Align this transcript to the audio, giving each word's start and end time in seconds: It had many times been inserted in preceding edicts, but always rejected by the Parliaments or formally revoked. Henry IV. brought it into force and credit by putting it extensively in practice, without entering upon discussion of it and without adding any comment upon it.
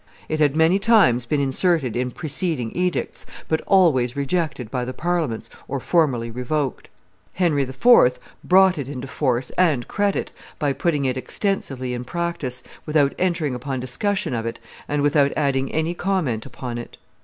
It 0.27 0.39
had 0.39 0.55
many 0.55 0.79
times 0.79 1.27
been 1.27 1.39
inserted 1.39 1.95
in 1.95 2.09
preceding 2.09 2.75
edicts, 2.75 3.27
but 3.47 3.61
always 3.67 4.15
rejected 4.15 4.71
by 4.71 4.83
the 4.83 4.93
Parliaments 4.95 5.47
or 5.67 5.79
formally 5.79 6.31
revoked. 6.31 6.89
Henry 7.33 7.61
IV. 7.61 8.17
brought 8.43 8.79
it 8.79 8.89
into 8.89 9.07
force 9.07 9.51
and 9.59 9.87
credit 9.87 10.31
by 10.57 10.73
putting 10.73 11.05
it 11.05 11.17
extensively 11.17 11.93
in 11.93 12.03
practice, 12.03 12.63
without 12.87 13.13
entering 13.19 13.53
upon 13.53 13.79
discussion 13.79 14.33
of 14.33 14.47
it 14.47 14.59
and 14.87 15.03
without 15.03 15.33
adding 15.37 15.71
any 15.71 15.93
comment 15.93 16.47
upon 16.47 16.79
it. 16.79 16.97